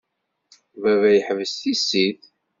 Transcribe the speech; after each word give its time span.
Baba 0.81 1.07
yeḥbes 1.15 1.53
tissit. 1.61 2.21